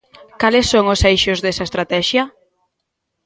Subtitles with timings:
[0.41, 2.23] Cales son os eixos desa estratexia?